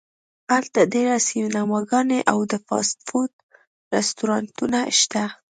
[0.51, 3.31] هلته ډیر سینماګانې او د فاسټ فوډ
[3.95, 5.23] رستورانتونه شته